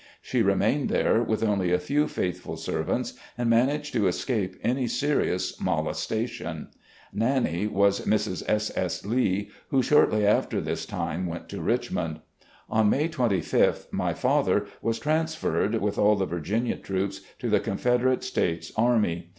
She 0.19 0.41
remained 0.41 0.89
there, 0.89 1.23
•with 1.23 1.47
only 1.47 1.71
a 1.71 1.77
few 1.77 2.07
faithful 2.07 2.57
servants, 2.57 3.13
and 3.37 3.51
managed 3.51 3.93
to 3.93 4.07
escape 4.07 4.55
any 4.63 4.87
serious 4.87 5.61
molestation." 5.61 6.69
Nannie" 7.13 7.67
was 7.81 8.01
Mrs. 8.07 8.41
S. 8.47 8.75
S. 8.75 9.05
Lee, 9.05 9.51
who 9.69 9.83
shortly 9.83 10.25
after 10.25 10.59
this 10.59 10.87
time 10.87 11.27
went 11.27 11.49
to 11.49 11.61
Richmond. 11.61 12.21
On 12.67 12.89
May 12.89 13.09
2 13.09 13.21
Sth 13.43 13.93
my 13.93 14.15
father 14.15 14.65
was 14.81 14.97
transferred, 14.97 15.73
■with 15.73 15.99
all 15.99 16.15
the 16.15 16.25
Virginia 16.25 16.77
troops, 16.77 17.21
to 17.37 17.47
the 17.47 17.59
Confederate 17.59 18.23
States 18.23 18.71
Army. 18.75 19.29